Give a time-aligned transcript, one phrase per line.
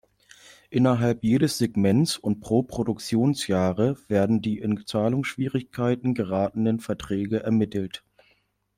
[0.71, 8.03] Innerhalb jedes Segments und pro Produktionsjahre werden die in Zahlungsschwierigkeiten geratenen Verträge ermittelt.